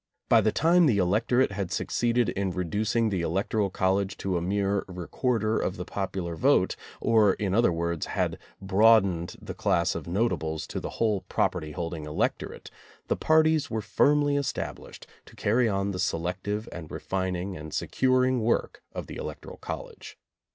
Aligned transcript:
By 0.29 0.41
the 0.41 0.51
time 0.51 0.87
the 0.87 0.97
electorate 0.97 1.51
had 1.51 1.71
succeeded 1.71 2.29
in 2.29 2.49
reducing 2.49 3.09
the 3.09 3.21
electoral 3.21 3.69
college 3.69 4.17
to 4.17 4.35
a 4.35 4.41
mere 4.41 4.83
recorder 4.87 5.59
of 5.59 5.77
the 5.77 5.85
popular 5.85 6.35
vote, 6.35 6.75
or 6.99 7.35
in 7.35 7.53
other 7.53 7.71
words, 7.71 8.07
had 8.07 8.39
broadened 8.59 9.35
the 9.39 9.53
class 9.53 9.93
of 9.93 10.07
notables 10.07 10.65
to 10.65 10.79
the 10.79 10.89
whole 10.97 11.21
property 11.29 11.73
holding 11.73 12.05
electorate, 12.05 12.71
the 13.09 13.15
parties 13.15 13.69
were 13.69 13.79
firmly 13.79 14.37
established 14.37 15.05
to 15.27 15.35
carry 15.35 15.69
on 15.69 15.91
the 15.91 15.99
selective 15.99 16.67
and 16.71 16.89
re 16.89 16.97
fining 16.99 17.55
and 17.55 17.71
securing 17.71 18.39
work 18.41 18.81
of 18.93 19.05
the 19.05 19.17
electoral 19.17 19.57
college. 19.57 20.17